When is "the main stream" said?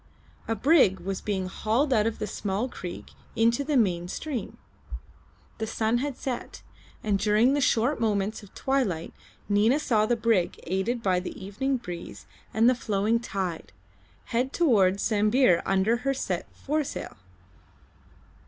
3.63-4.57